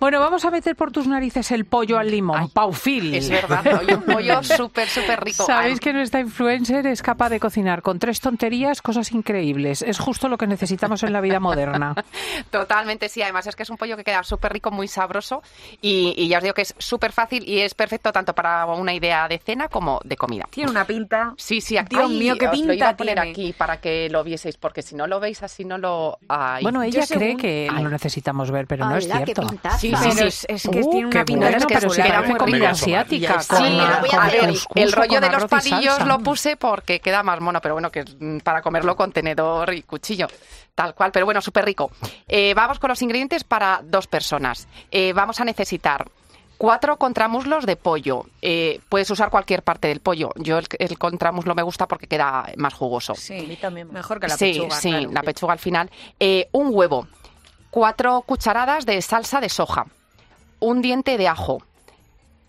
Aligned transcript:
Bueno, 0.00 0.20
vamos 0.20 0.44
a 0.44 0.50
meter 0.50 0.76
por 0.76 0.92
tus 0.92 1.06
narices 1.08 1.50
el 1.50 1.64
pollo 1.64 1.98
al 1.98 2.10
limón, 2.10 2.50
paufil. 2.50 3.14
Es 3.14 3.28
verdad, 3.28 3.64
un 3.92 4.02
pollo 4.02 4.42
súper, 4.44 4.88
súper 4.88 5.22
rico. 5.24 5.44
Sabéis 5.44 5.74
Ay, 5.74 5.78
que 5.80 5.92
nuestra 5.92 6.20
influencer 6.20 6.86
es 6.86 7.02
capaz 7.02 7.30
de 7.30 7.40
cocinar 7.40 7.82
con 7.82 7.98
tres 7.98 8.20
tonterías 8.20 8.80
cosas 8.80 9.10
increíbles. 9.12 9.82
Es 9.82 9.98
justo 9.98 10.28
lo 10.28 10.38
que 10.38 10.46
necesitamos 10.46 11.02
en 11.02 11.12
la 11.12 11.20
vida 11.20 11.40
moderna. 11.40 11.94
Totalmente, 12.50 13.08
sí. 13.08 13.22
Además 13.22 13.46
es 13.48 13.56
que 13.56 13.64
es 13.64 13.70
un 13.70 13.76
pollo 13.76 13.96
que 13.96 14.04
queda 14.04 14.22
súper 14.22 14.52
rico, 14.52 14.70
muy 14.70 14.86
sabroso 14.88 15.42
y, 15.82 16.14
y 16.16 16.28
ya 16.28 16.38
os 16.38 16.42
digo 16.44 16.54
que 16.54 16.62
es 16.62 16.74
súper 16.78 17.12
fácil 17.12 17.42
y 17.48 17.58
es 17.60 17.74
perfecto 17.74 18.12
tanto 18.12 18.34
para 18.34 18.66
una 18.66 18.94
idea 18.94 19.26
de 19.28 19.38
cena 19.38 19.68
como 19.68 20.00
de 20.04 20.16
comida. 20.16 20.44
Tiene 20.50 20.70
una 20.70 20.84
pinta. 20.84 21.34
Sí, 21.36 21.60
sí, 21.60 21.76
aquí 21.76 21.96
Dios 21.96 22.10
mío, 22.10 22.36
qué 22.38 22.46
os 22.46 22.52
lo 22.58 22.58
iba 22.58 22.72
pinta 22.72 22.88
a 22.90 22.96
poner 22.96 23.14
tiene. 23.16 23.30
aquí 23.30 23.52
para 23.52 23.80
que 23.80 24.08
lo 24.10 24.22
vieseis, 24.22 24.56
porque 24.56 24.82
si 24.82 24.94
no 24.94 25.06
lo 25.06 25.18
veis 25.20 25.42
así 25.42 25.64
no 25.64 25.76
lo... 25.76 26.18
Ay. 26.28 26.62
Bueno, 26.62 26.82
ella 26.82 27.00
Yo 27.00 27.06
cree 27.16 27.28
según- 27.30 27.40
que 27.40 27.68
Ay. 27.70 27.82
lo 27.82 27.90
necesitamos 27.90 28.50
ver, 28.50 28.66
pero 28.66 28.86
no 28.88 28.96
es 28.96 29.06
Hola, 29.06 29.18
qué 29.20 29.24
cierto. 29.34 29.46
pintaza. 29.48 29.78
Sí, 29.78 29.87
sí, 29.96 30.08
Pero 30.14 30.30
sí. 30.30 30.46
Es, 30.46 30.46
es 30.48 30.62
que 30.70 30.80
Uh, 30.80 30.90
tiene 30.90 31.06
una 31.06 31.24
pinta 31.24 31.40
bueno, 31.42 31.56
es 31.58 31.66
que 31.66 31.74
pero 31.74 31.90
si 31.90 32.00
era 32.00 32.22
muy 32.22 32.36
comida 32.36 32.70
asiática. 32.70 33.40
Sí, 33.40 33.48
con, 33.48 33.78
lo 33.78 34.00
voy 34.00 34.10
a 34.12 34.22
hacer. 34.24 34.54
el, 34.74 34.92
rollo 34.92 35.20
de 35.20 35.30
los 35.30 35.44
palillos 35.46 36.06
lo 36.06 36.18
puse 36.20 36.56
porque 36.56 37.00
queda 37.00 37.22
más 37.22 37.40
mono, 37.40 37.60
pero 37.60 37.74
bueno, 37.74 37.90
que 37.90 38.00
es 38.00 38.16
mm, 38.18 38.38
para 38.38 38.62
comerlo 38.62 38.96
con 38.96 39.12
tenedor 39.12 39.72
y 39.74 39.82
cuchillo, 39.82 40.28
tal 40.74 40.94
cual, 40.94 41.12
pero 41.12 41.24
bueno, 41.26 41.40
súper 41.40 41.64
rico. 41.64 41.90
Eh, 42.26 42.54
vamos 42.54 42.78
con 42.78 42.88
los 42.88 43.02
ingredientes 43.02 43.44
para 43.44 43.80
dos 43.82 44.06
personas. 44.06 44.68
Eh, 44.90 45.12
vamos 45.12 45.40
a 45.40 45.44
necesitar 45.44 46.06
cuatro 46.58 46.96
contramuslos 46.98 47.64
de 47.64 47.76
pollo. 47.76 48.26
Eh, 48.42 48.80
puedes 48.88 49.08
usar 49.10 49.30
cualquier 49.30 49.62
parte 49.62 49.88
del 49.88 50.00
pollo. 50.00 50.32
Yo 50.36 50.58
el, 50.58 50.66
el 50.78 50.98
contramuslo 50.98 51.54
me 51.54 51.62
gusta 51.62 51.86
porque 51.86 52.06
queda 52.06 52.52
más 52.56 52.74
jugoso. 52.74 53.14
Sí, 53.14 53.56
mejor 53.90 54.20
que 54.20 54.28
la 54.28 54.36
sí, 54.36 54.52
pechuga. 54.52 54.76
sí, 54.76 54.90
claro. 54.90 55.10
la 55.12 55.22
pechuga 55.22 55.52
al 55.54 55.58
final. 55.58 55.90
Eh, 56.20 56.48
un 56.52 56.70
huevo, 56.72 57.06
cuatro 57.70 58.22
cucharadas 58.22 58.86
de 58.86 59.00
salsa 59.02 59.40
de 59.40 59.48
soja, 59.48 59.86
un 60.60 60.82
diente 60.82 61.18
de 61.18 61.28
ajo 61.28 61.62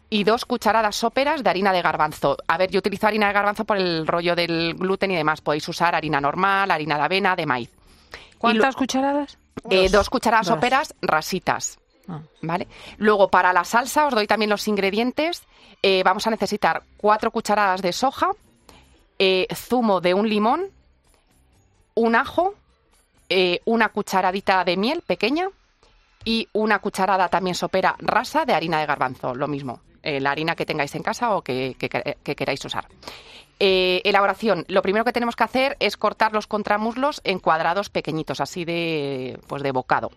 y 0.09 0.23
dos 0.23 0.45
cucharadas 0.45 0.95
soperas 0.95 1.44
de 1.44 1.50
harina 1.50 1.72
de 1.72 1.81
garbanzo. 1.81 2.38
A 2.48 2.58
ver, 2.58 2.72
yo 2.72 2.80
utilizo 2.80 3.08
harina 3.08 3.28
de 3.28 3.34
garbanzo 3.34 3.66
por 3.66 3.78
el 3.78 4.08
rollo 4.08 4.36
del 4.36 4.73
gluten 4.76 5.11
y 5.11 5.16
demás. 5.16 5.42
Podéis 5.42 5.67
usar 5.67 5.94
harina 5.94 6.20
normal, 6.20 6.72
harina 6.72 6.98
de 6.98 7.03
avena, 7.03 7.36
de 7.36 7.45
maíz. 7.45 7.70
¿Cuántas 8.38 8.76
cucharadas? 8.76 9.38
Eh, 9.70 9.89
dos 9.89 10.09
cucharadas 10.09 10.48
Dos. 10.48 10.56
soperas 10.56 10.95
rasitas. 11.02 11.78
Ah. 12.08 12.22
¿Vale? 12.42 12.67
Luego, 12.98 13.28
para 13.30 13.54
la 13.54 13.64
salsa, 13.64 14.08
os 14.08 14.16
doy 14.16 14.26
también 14.26 14.50
los 14.50 14.67
ingredientes. 14.67 15.44
Eh, 15.83 16.02
vamos 16.04 16.26
a 16.26 16.31
necesitar 16.31 16.83
cuatro 16.98 17.30
cucharadas 17.30 17.81
de 17.81 17.94
soja, 17.94 18.31
eh, 19.20 19.48
zumo 19.54 20.02
de 20.02 20.14
un 20.14 20.28
limón, 20.28 20.72
un 21.94 22.16
ajo, 22.16 22.56
eh, 23.30 23.61
una 23.66 23.89
cucharadita 23.89 24.63
de 24.63 24.75
miel 24.77 25.02
pequeña 25.05 25.47
y 26.25 26.47
una 26.53 26.80
cucharada 26.80 27.30
también 27.30 27.55
sopera 27.55 27.95
rasa 27.99 28.44
de 28.45 28.53
harina 28.53 28.80
de 28.80 28.86
garbanzo, 28.86 29.33
lo 29.36 29.47
mismo, 29.47 29.81
eh, 30.03 30.19
la 30.19 30.31
harina 30.31 30.55
que 30.55 30.66
tengáis 30.66 30.94
en 30.95 31.03
casa 31.03 31.36
o 31.36 31.41
que, 31.41 31.75
que- 31.80 31.89
que 32.23 32.36
queráis 32.36 32.63
usar. 32.66 32.88
Eh, 33.61 34.02
elaboración. 34.05 34.66
Lo 34.69 34.81
primero 34.81 35.03
que 35.05 35.11
tenemos 35.13 35.36
que 35.36 35.44
hacer 35.44 35.75
es 35.80 35.97
cortar 35.97 36.31
los 36.33 36.47
contramuslos 36.47 37.19
en 37.23 37.39
cuadrados 37.39 37.89
pequeñitos, 37.89 38.39
así 38.41 38.63
de, 38.66 39.38
pues 39.47 39.64
de 39.64 39.71
bocado. 39.71 40.11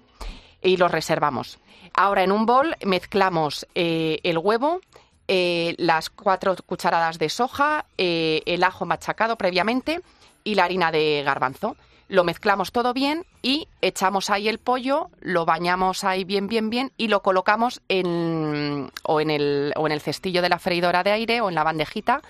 Y 0.62 0.76
los 0.76 0.90
reservamos. 0.92 1.58
Ahora 1.94 2.22
en 2.22 2.30
un 2.32 2.46
bol 2.46 2.76
mezclamos 2.84 3.66
el 3.74 4.38
huevo, 4.38 4.80
las 5.26 6.08
cuatro 6.10 6.54
cucharadas 6.66 7.18
de 7.18 7.28
soja, 7.28 7.84
el 7.96 8.62
ajo 8.62 8.86
machacado 8.86 9.36
previamente 9.36 10.00
y 10.44 10.54
la 10.54 10.64
harina 10.64 10.92
de 10.92 11.22
garbanzo. 11.24 11.76
Lo 12.12 12.24
mezclamos 12.24 12.72
todo 12.72 12.92
bien 12.92 13.24
y 13.40 13.68
echamos 13.80 14.28
ahí 14.28 14.46
el 14.46 14.58
pollo, 14.58 15.08
lo 15.20 15.46
bañamos 15.46 16.04
ahí 16.04 16.24
bien, 16.24 16.46
bien, 16.46 16.68
bien 16.68 16.92
y 16.98 17.08
lo 17.08 17.22
colocamos 17.22 17.80
en, 17.88 18.92
o, 19.02 19.22
en 19.22 19.30
el, 19.30 19.72
o 19.76 19.86
en 19.86 19.92
el 19.92 20.00
cestillo 20.02 20.42
de 20.42 20.50
la 20.50 20.58
freidora 20.58 21.02
de 21.02 21.12
aire 21.12 21.40
o 21.40 21.48
en 21.48 21.54
la 21.54 21.64
bandejita 21.64 22.20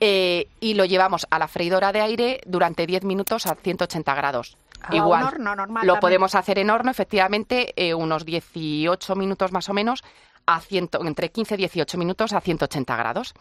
eh, 0.00 0.48
y 0.58 0.74
lo 0.74 0.84
llevamos 0.84 1.28
a 1.30 1.38
la 1.38 1.46
freidora 1.46 1.92
de 1.92 2.00
aire 2.00 2.40
durante 2.44 2.88
10 2.88 3.04
minutos 3.04 3.46
a 3.46 3.54
180 3.54 4.12
grados. 4.16 4.56
A 4.82 4.96
Igual, 4.96 5.22
un 5.22 5.28
horno 5.28 5.54
normal 5.54 5.86
lo 5.86 5.92
también. 5.92 6.00
podemos 6.00 6.34
hacer 6.34 6.58
en 6.58 6.68
horno, 6.70 6.90
efectivamente, 6.90 7.72
eh, 7.76 7.94
unos 7.94 8.24
18 8.24 9.14
minutos 9.14 9.52
más 9.52 9.68
o 9.68 9.72
menos, 9.72 10.02
a 10.44 10.58
100, 10.58 10.90
entre 11.06 11.30
15 11.30 11.54
y 11.54 11.58
18 11.58 11.98
minutos 11.98 12.32
a 12.32 12.40
180 12.40 12.96
grados. 12.96 13.34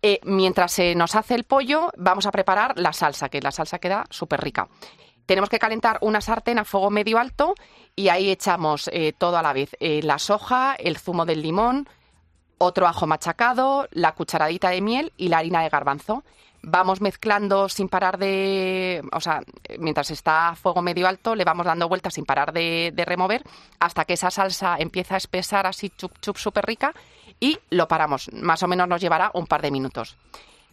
Eh, 0.00 0.20
mientras 0.22 0.72
se 0.72 0.94
nos 0.94 1.16
hace 1.16 1.34
el 1.34 1.44
pollo, 1.44 1.90
vamos 1.98 2.24
a 2.24 2.30
preparar 2.30 2.78
la 2.78 2.94
salsa, 2.94 3.28
que 3.28 3.42
la 3.42 3.50
salsa 3.50 3.78
queda 3.78 4.06
súper 4.08 4.40
rica. 4.40 4.68
Tenemos 5.28 5.50
que 5.50 5.58
calentar 5.58 5.98
una 6.00 6.22
sartén 6.22 6.58
a 6.58 6.64
fuego 6.64 6.88
medio 6.88 7.18
alto 7.18 7.54
y 7.94 8.08
ahí 8.08 8.30
echamos 8.30 8.88
eh, 8.94 9.12
todo 9.12 9.36
a 9.36 9.42
la 9.42 9.52
vez. 9.52 9.76
eh, 9.78 10.00
la 10.02 10.18
soja, 10.18 10.74
el 10.78 10.96
zumo 10.96 11.26
del 11.26 11.42
limón, 11.42 11.86
otro 12.56 12.86
ajo 12.86 13.06
machacado, 13.06 13.88
la 13.90 14.12
cucharadita 14.12 14.70
de 14.70 14.80
miel 14.80 15.12
y 15.18 15.28
la 15.28 15.38
harina 15.38 15.60
de 15.62 15.68
garbanzo. 15.68 16.24
Vamos 16.62 17.02
mezclando 17.02 17.68
sin 17.68 17.90
parar 17.90 18.16
de... 18.16 19.02
O 19.12 19.20
sea, 19.20 19.42
mientras 19.78 20.10
está 20.10 20.48
a 20.48 20.56
fuego 20.56 20.80
medio 20.80 21.06
alto, 21.06 21.34
le 21.34 21.44
vamos 21.44 21.66
dando 21.66 21.90
vueltas 21.90 22.14
sin 22.14 22.24
parar 22.24 22.54
de, 22.54 22.90
de 22.94 23.04
remover 23.04 23.42
hasta 23.80 24.06
que 24.06 24.14
esa 24.14 24.30
salsa 24.30 24.76
empieza 24.78 25.16
a 25.16 25.18
espesar 25.18 25.66
así 25.66 25.90
chup 25.90 26.12
chup 26.22 26.38
súper 26.38 26.64
rica 26.64 26.94
y 27.38 27.58
lo 27.68 27.86
paramos. 27.86 28.32
Más 28.32 28.62
o 28.62 28.66
menos 28.66 28.88
nos 28.88 29.02
llevará 29.02 29.30
un 29.34 29.46
par 29.46 29.60
de 29.60 29.70
minutos. 29.70 30.16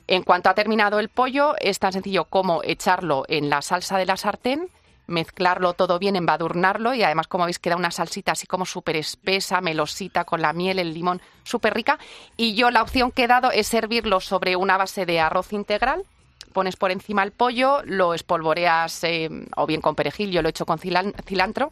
En 0.07 0.23
cuanto 0.23 0.49
ha 0.49 0.53
terminado 0.53 0.99
el 0.99 1.09
pollo, 1.09 1.55
es 1.59 1.79
tan 1.79 1.93
sencillo 1.93 2.25
como 2.25 2.61
echarlo 2.63 3.25
en 3.27 3.49
la 3.49 3.61
salsa 3.61 3.97
de 3.97 4.05
la 4.05 4.17
sartén, 4.17 4.69
mezclarlo 5.07 5.73
todo 5.73 5.99
bien, 5.99 6.15
embadurnarlo 6.15 6.93
y 6.93 7.03
además, 7.03 7.27
como 7.27 7.45
veis, 7.45 7.59
queda 7.59 7.75
una 7.75 7.91
salsita 7.91 8.31
así 8.31 8.47
como 8.47 8.65
súper 8.65 8.95
espesa, 8.95 9.61
melosita, 9.61 10.23
con 10.25 10.41
la 10.41 10.53
miel, 10.53 10.79
el 10.79 10.93
limón, 10.93 11.21
súper 11.43 11.73
rica. 11.73 11.99
Y 12.37 12.55
yo 12.55 12.71
la 12.71 12.81
opción 12.81 13.11
que 13.11 13.23
he 13.23 13.27
dado 13.27 13.51
es 13.51 13.67
servirlo 13.67 14.19
sobre 14.19 14.55
una 14.55 14.77
base 14.77 15.05
de 15.05 15.19
arroz 15.19 15.53
integral. 15.53 16.03
Pones 16.53 16.75
por 16.75 16.91
encima 16.91 17.21
el 17.23 17.31
pollo, 17.31 17.81
lo 17.83 18.13
espolvoreas 18.13 19.03
eh, 19.03 19.29
o 19.57 19.65
bien 19.67 19.81
con 19.81 19.93
perejil, 19.95 20.31
yo 20.31 20.41
lo 20.41 20.47
he 20.47 20.51
hecho 20.51 20.65
con 20.65 20.79
cilan- 20.79 21.13
cilantro. 21.25 21.69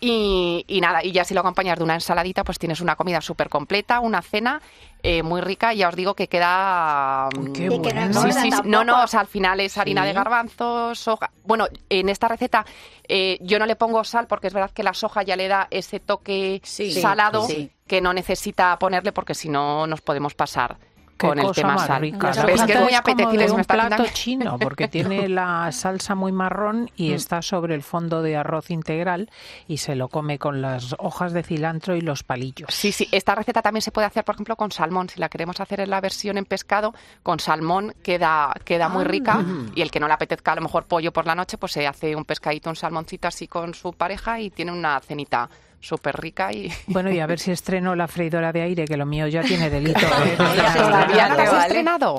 Y, 0.00 0.64
y 0.68 0.80
nada, 0.80 1.02
y 1.02 1.12
ya 1.12 1.24
si 1.24 1.32
lo 1.34 1.40
acompañas 1.40 1.78
de 1.78 1.84
una 1.84 1.94
ensaladita, 1.94 2.44
pues 2.44 2.58
tienes 2.58 2.80
una 2.80 2.96
comida 2.96 3.20
súper 3.20 3.48
completa, 3.48 4.00
una 4.00 4.20
cena 4.22 4.60
eh, 5.02 5.22
muy 5.22 5.40
rica. 5.40 5.72
Y 5.72 5.78
ya 5.78 5.88
os 5.88 5.96
digo 5.96 6.14
que 6.14 6.28
queda. 6.28 7.28
Qué 7.32 7.38
mm, 7.40 7.46
Y 7.46 7.52
que 7.54 7.68
no 7.68 7.78
bueno. 7.78 8.00
engorda 8.02 8.32
Sí, 8.32 8.32
sí, 8.32 8.42
sí. 8.44 8.50
tampoco. 8.50 8.68
No, 8.68 8.84
no, 8.84 9.02
o 9.02 9.06
sea, 9.06 9.20
al 9.20 9.26
final 9.26 9.60
es 9.60 9.78
harina 9.78 10.02
Sí. 10.02 10.08
de 10.08 10.12
garbanzos, 10.12 10.98
soja. 10.98 11.30
Bueno, 11.44 11.66
en 11.88 12.08
esta 12.08 12.28
receta 12.28 12.64
eh, 13.08 13.38
yo 13.40 13.58
no 13.58 13.66
le 13.66 13.76
pongo 13.76 14.04
sal 14.04 14.26
porque 14.26 14.48
es 14.48 14.52
verdad 14.54 14.70
que 14.72 14.82
la 14.82 14.94
soja 14.94 15.22
ya 15.22 15.36
le 15.36 15.48
da 15.48 15.68
ese 15.70 16.00
toque 16.00 16.60
Sí. 16.64 16.92
salado 16.92 17.46
Sí. 17.46 17.70
que 17.86 18.00
no 18.00 18.12
necesita 18.12 18.78
ponerle 18.78 19.12
porque 19.12 19.34
si 19.34 19.48
no 19.48 19.86
nos 19.86 20.00
podemos 20.00 20.34
pasar 20.34 20.76
Qué 20.78 20.93
con 21.18 21.38
el 21.38 21.50
tema 21.52 21.74
más 21.74 21.86
sal. 21.86 22.00
rica. 22.02 22.30
Es 22.30 22.62
que 22.62 22.72
es 22.72 22.80
muy 22.80 22.94
apetecible, 22.94 23.46
me 23.46 23.52
un 23.52 23.64
plato 23.64 24.04
chino 24.12 24.58
porque 24.58 24.88
tiene 24.88 25.28
la 25.28 25.70
salsa 25.72 26.14
muy 26.14 26.32
marrón 26.32 26.90
y 26.96 27.10
Mm. 27.10 27.14
está 27.14 27.42
sobre 27.42 27.74
el 27.74 27.82
fondo 27.82 28.22
de 28.22 28.36
arroz 28.36 28.70
integral 28.70 29.30
y 29.68 29.78
se 29.78 29.94
lo 29.94 30.08
come 30.08 30.38
con 30.38 30.60
las 30.62 30.94
hojas 30.98 31.32
de 31.32 31.42
cilantro 31.42 31.94
y 31.96 32.00
los 32.00 32.22
palillos. 32.22 32.68
Sí, 32.72 32.92
sí, 32.92 33.08
esta 33.12 33.34
receta 33.34 33.62
también 33.62 33.82
se 33.82 33.90
puede 33.92 34.06
hacer, 34.06 34.24
por 34.24 34.34
ejemplo, 34.34 34.56
con 34.56 34.70
salmón. 34.72 35.08
Si 35.08 35.20
la 35.20 35.28
queremos 35.28 35.60
hacer 35.60 35.80
en 35.80 35.90
la 35.90 36.00
versión 36.00 36.36
en 36.38 36.44
pescado, 36.44 36.94
con 37.22 37.38
salmón 37.40 37.94
queda, 38.02 38.52
queda 38.64 38.88
muy 38.88 39.04
rica. 39.04 39.44
Y 39.74 39.82
el 39.82 39.90
que 39.90 40.00
no 40.00 40.06
le 40.08 40.14
apetezca 40.14 40.52
a 40.52 40.56
lo 40.56 40.62
mejor 40.62 40.84
pollo 40.84 41.12
por 41.12 41.26
la 41.26 41.34
noche, 41.34 41.58
pues 41.58 41.72
se 41.72 41.86
hace 41.86 42.14
un 42.16 42.24
pescadito, 42.24 42.70
un 42.70 42.76
salmoncito 42.76 43.28
así 43.28 43.48
con 43.48 43.74
su 43.74 43.92
pareja 43.92 44.40
y 44.40 44.50
tiene 44.50 44.72
una 44.72 45.00
cenita 45.00 45.48
súper 45.84 46.16
rica 46.20 46.52
y... 46.52 46.72
Bueno, 46.86 47.10
y 47.10 47.20
a 47.20 47.26
ver 47.26 47.38
si 47.38 47.50
estreno 47.52 47.94
la 47.94 48.08
freidora 48.08 48.52
de 48.52 48.62
aire, 48.62 48.84
que 48.86 48.96
lo 48.96 49.06
mío 49.06 49.26
ya 49.28 49.42
tiene 49.42 49.70
delito. 49.70 50.00
¿eh? 50.24 50.36
Ya 50.56 50.66
Está- 50.68 50.74
¿Todavía 50.84 51.28
no 51.28 51.34
la 51.36 51.42
has 51.44 51.50
vale. 51.52 51.62
estrenado? 51.66 52.16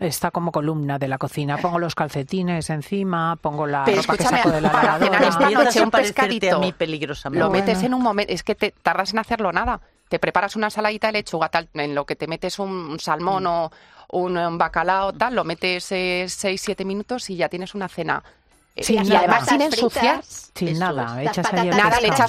Está 0.00 0.30
como 0.32 0.50
columna 0.50 0.98
de 0.98 1.06
la 1.06 1.18
cocina. 1.18 1.56
Pongo 1.58 1.78
los 1.78 1.94
calcetines 1.94 2.68
encima, 2.68 3.36
pongo 3.36 3.66
la 3.66 3.84
Pero 3.84 4.02
ropa 4.02 4.16
que 4.16 4.22
saco 4.24 4.50
de 4.50 4.60
la 4.60 4.72
lavadora. 4.72 5.28
esta 5.28 5.50
noche 5.50 5.80
un 5.82 5.90
pescadito. 5.90 6.56
a 6.56 6.58
mí 6.58 6.72
peligrosamente. 6.72 7.38
Lo 7.40 7.48
Bueno. 7.48 7.64
metes 7.64 7.82
en 7.84 7.94
un 7.94 8.02
momento, 8.02 8.32
es 8.32 8.42
que 8.42 8.54
te 8.56 8.72
tardas 8.82 9.12
en 9.12 9.20
hacerlo 9.20 9.52
nada. 9.52 9.80
Te 10.08 10.18
preparas 10.18 10.56
una 10.56 10.66
ensaladita 10.66 11.06
de 11.06 11.12
lechuga, 11.14 11.48
tal, 11.48 11.68
en 11.74 11.94
lo 11.94 12.04
que 12.04 12.16
te 12.16 12.26
metes 12.26 12.58
un, 12.58 12.98
salmón 13.00 13.46
o 13.46 13.70
un, 14.10 14.36
un 14.36 14.58
bacalao, 14.58 15.12
tal, 15.12 15.36
lo 15.36 15.44
metes 15.44 15.90
6-7 15.90 16.84
minutos 16.84 17.30
y 17.30 17.36
ya 17.36 17.48
tienes 17.48 17.74
una 17.74 17.88
cena. 17.88 18.22
Sin 18.76 19.04
y 19.04 19.08
nada. 19.08 19.18
además 19.20 19.48
sin 19.48 19.60
ensuciar. 19.62 20.22
fritas. 20.22 20.50
Sin 20.54 20.78
nada, 20.78 21.22
echas 21.22 21.52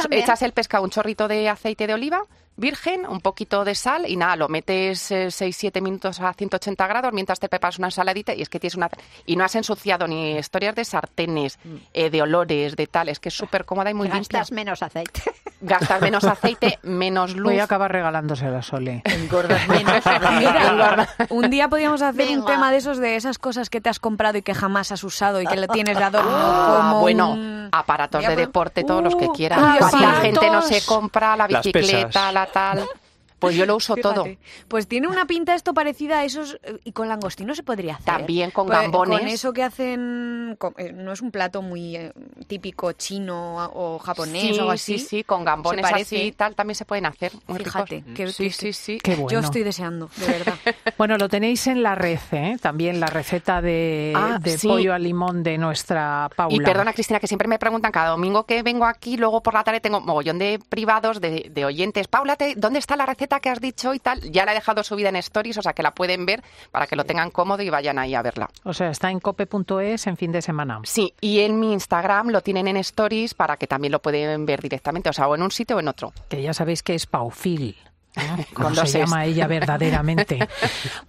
le 0.10 0.20
echas 0.20 0.42
el 0.42 0.52
pescado, 0.52 0.84
un 0.84 0.90
chorrito 0.90 1.28
de 1.28 1.50
aceite 1.50 1.88
de 1.88 1.94
oliva 1.94 2.24
virgen, 2.58 3.06
un 3.08 3.22
poquito 3.22 3.64
de 3.66 3.76
sal 3.76 4.06
y 4.08 4.16
nada, 4.18 4.36
lo 4.36 4.48
metes 4.48 5.12
6-7 5.12 5.82
minutos 5.82 6.20
a 6.20 6.34
180 6.34 6.88
grados 6.88 7.14
mientras 7.14 7.40
te 7.40 7.50
preparas 7.50 7.78
una 7.78 7.88
ensaladita 7.88 8.34
y 8.34 8.42
es 8.42 8.50
que 8.50 8.60
tienes 8.60 8.76
una... 8.76 8.90
Y 9.26 9.36
no 9.36 9.44
has 9.44 9.56
ensuciado 9.56 10.08
ni 10.08 10.38
historias 10.38 10.76
de 10.76 10.86
sartenes, 10.86 11.60
eh, 11.94 12.10
de 12.10 12.22
olores, 12.22 12.76
de 12.76 12.88
tal, 12.88 13.10
es 13.10 13.20
que 13.20 13.30
es 13.30 13.36
súper 13.36 13.66
cómoda 13.66 13.90
y 13.92 13.94
muy 13.94 14.08
limpia. 14.08 14.40
Gastas 14.40 14.52
menos 14.52 14.82
aceite. 14.84 15.22
Gastas 15.62 16.02
menos 16.02 16.24
aceite, 16.26 16.80
menos 16.84 17.36
luz. 17.36 17.52
Voy 17.52 17.60
a 17.60 17.64
acabar 17.64 17.92
regalándosela 17.92 18.60
a 18.60 18.62
Sole. 18.62 19.02
Engordas 19.06 19.68
menos. 19.68 20.04
Mira, 20.38 21.08
un 21.30 21.50
día 21.50 21.70
podríamos 21.70 22.02
hacer 22.02 22.30
un 22.38 22.46
tema 22.46 22.72
de 22.72 22.78
esos 22.78 22.98
de 23.00 23.16
esas 23.16 23.38
cosas 23.40 23.70
que 23.70 23.82
te 23.82 23.90
has 23.90 24.00
comprado 24.00 24.38
y 24.38 24.42
que 24.42 24.54
jamás 24.54 24.92
has 24.92 25.04
usado 25.04 25.42
y 25.42 25.46
que 25.48 25.56
lo 25.56 25.68
tienes 25.68 25.98
de 25.98 26.04
adorno 26.04 26.32
Ah, 26.32 26.78
como 26.90 27.02
bueno. 27.02 27.36
Aparatos 27.80 28.26
de 28.26 28.36
deporte, 28.36 28.84
todos 28.84 29.04
los 29.04 29.16
que 29.16 29.26
Uh, 29.28 29.34
quieran. 29.34 29.60
uy, 29.60 29.78
¿Cuánta 29.80 29.98
aparatos. 29.98 30.22
gente 30.22 30.50
no 30.52 30.62
se 30.62 30.86
compra 30.86 31.36
la 31.36 31.48
bicicleta, 31.48 32.32
la 32.32 32.46
tal? 32.48 32.88
Pues 33.46 33.56
yo 33.56 33.66
lo 33.66 33.76
uso 33.76 33.96
todo. 33.96 34.26
Pues 34.68 34.88
tiene 34.88 35.08
una 35.08 35.26
pinta 35.26 35.56
esto 35.56 35.74
parecida 35.74 36.20
a 36.20 36.26
esos. 36.26 36.58
eh, 36.64 36.78
Y 36.84 36.92
con 36.92 37.08
langostino 37.08 37.56
se 37.56 37.64
podría 37.64 37.94
hacer. 37.96 38.06
También 38.06 38.52
con 38.52 38.68
Pues, 38.68 38.80
gambones. 38.80 39.20
Con 39.20 39.28
eso 39.28 39.54
que 39.54 39.64
hacen. 39.64 40.56
con- 40.60 40.74
eh, 40.78 40.92
no 40.94 41.12
es 41.14 41.22
un 41.22 41.32
plato 41.32 41.62
muy 41.62 41.96
eh, 41.96 42.12
típico 42.48 42.92
chino 42.94 43.56
o 43.74 44.00
japonés 44.00 44.42
Sí, 44.42 44.52
o 44.54 44.60
algo 44.62 44.72
así. 44.72 45.00
sí, 45.00 45.06
sí, 45.08 45.24
con 45.24 45.44
gambones 45.46 45.86
Se 45.86 45.92
parece. 45.92 46.16
así 46.18 46.26
y 46.28 46.32
tal 46.32 46.56
también 46.56 46.76
se 46.76 46.86
pueden 46.86 47.06
hacer. 47.06 47.32
muy 47.48 47.60
Fíjate, 47.60 48.04
que- 48.16 48.28
sí, 48.32 48.46
que- 48.46 48.52
sí, 48.52 48.74
sí. 48.74 48.98
Qué 49.02 49.16
bueno. 49.16 49.30
Yo 49.30 49.40
estoy 49.40 49.64
deseando, 49.64 50.10
de 50.18 50.28
verdad. 50.28 50.54
Bueno, 50.98 51.18
lo 51.18 51.28
tenéis 51.30 51.68
en 51.68 51.84
la 51.84 51.96
red, 51.96 52.20
¿eh? 52.32 52.58
También 52.62 53.00
la 53.00 53.08
receta 53.08 53.62
de, 53.62 54.14
Ah, 54.16 54.38
de 54.42 54.58
sí. 54.58 54.68
pollo 54.68 54.94
al 54.94 55.04
limón 55.04 55.44
de 55.44 55.58
nuestra 55.58 56.30
Paula. 56.36 56.56
Y 56.56 56.60
perdona, 56.62 56.94
Cristina, 56.94 57.20
que 57.20 57.28
siempre 57.28 57.48
me 57.48 57.60
preguntan 57.60 57.92
cada 57.92 58.10
domingo 58.10 58.46
que 58.46 58.64
vengo 58.64 58.86
aquí, 58.86 59.18
luego 59.18 59.42
por 59.42 59.54
la 59.54 59.64
tarde 59.64 59.80
tengo 59.82 60.00
mogollón 60.02 60.40
de 60.40 60.60
privados, 60.70 61.20
de, 61.22 61.50
de 61.52 61.66
oyentes. 61.66 62.08
Paula, 62.08 62.38
¿dónde 62.56 62.80
está 62.80 62.96
la 62.96 63.06
receta 63.06 63.35
que 63.40 63.50
has 63.50 63.60
dicho 63.62 63.94
y 63.94 64.00
tal? 64.00 64.22
Ya 64.32 64.46
la 64.46 64.52
he 64.52 64.56
dejado 64.56 64.84
subida 64.84 65.10
en 65.10 65.16
Stories, 65.18 65.58
o 65.58 65.62
sea 65.62 65.74
que 65.74 65.84
la 65.84 65.94
pueden 65.94 66.26
ver 66.26 66.44
para 66.72 66.88
que 66.88 66.96
lo 66.96 67.04
tengan 67.06 67.32
cómodo 67.32 67.62
y 67.64 67.70
vayan 67.70 68.00
ahí 68.00 68.16
a 68.16 68.22
verla. 68.22 68.50
O 68.64 68.74
sea, 68.74 68.90
está 68.90 69.12
en 69.12 69.20
cope.es 69.20 70.08
en 70.08 70.18
fin 70.18 70.32
de 70.32 70.42
semana. 70.42 70.80
Sí, 70.84 71.14
y 71.22 71.40
en 71.42 71.60
mi 71.60 71.74
Instagram 71.74 72.30
lo 72.30 72.42
tienen 72.42 72.68
en 72.68 72.78
Stories 72.78 73.34
para 73.34 73.58
que 73.58 73.68
también 73.68 73.92
lo 73.92 74.02
pueden 74.02 74.46
ver 74.46 74.62
directamente, 74.62 75.10
o 75.10 75.14
sea, 75.14 75.28
o 75.28 75.36
en 75.36 75.42
un 75.42 75.52
sitio 75.52 75.78
o 75.78 75.80
en 75.80 75.88
otro. 75.88 76.14
Que 76.30 76.42
ya 76.42 76.54
sabéis 76.54 76.84
que 76.84 76.96
es 76.96 77.06
Paufil. 77.06 77.76
Como 78.54 78.70
Con 78.70 78.76
se 78.76 78.84
es. 78.84 78.94
llama 78.94 79.26
ella 79.26 79.46
verdaderamente. 79.46 80.40